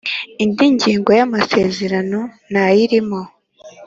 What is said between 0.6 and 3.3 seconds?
ngingo y ‘amasezerano ntayirimo.